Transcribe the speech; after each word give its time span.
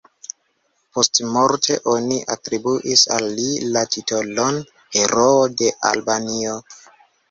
Postmorte 0.97 1.77
oni 1.93 2.17
atribuis 2.37 3.05
al 3.19 3.29
li 3.37 3.47
la 3.77 3.87
titolon 3.93 4.61
"Heroo 4.99 5.49
de 5.63 5.75
Albanio". 5.97 6.63